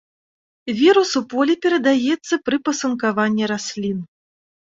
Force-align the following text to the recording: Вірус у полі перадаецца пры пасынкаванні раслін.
Вірус 0.79 1.09
у 1.19 1.21
полі 1.33 1.53
перадаецца 1.65 2.35
пры 2.49 2.57
пасынкаванні 2.69 3.45
раслін. 3.55 3.97